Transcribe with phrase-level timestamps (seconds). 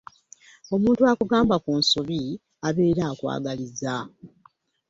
[0.73, 2.21] Omuntu akugamba ku nsobi
[2.67, 3.95] abeera akwagaliza.